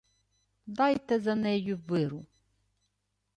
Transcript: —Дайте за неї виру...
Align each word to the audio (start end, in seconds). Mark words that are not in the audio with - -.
—Дайте 0.67 1.19
за 1.19 1.35
неї 1.35 1.73
виру... 1.73 2.25